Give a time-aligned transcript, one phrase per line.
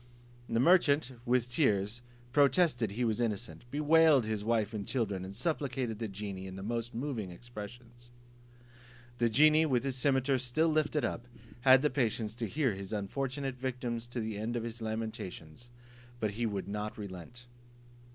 [0.49, 2.01] The merchant, with tears,
[2.33, 6.63] protested he was innocent, bewailed his wife and children, and supplicated the genie, in the
[6.63, 8.09] most moving expressions.
[9.19, 11.27] The genie, with his cimeter still lifted up,
[11.59, 15.69] had the patience to hear his unfortunate victims to the end of his lamentations,
[16.19, 17.45] but would not relent.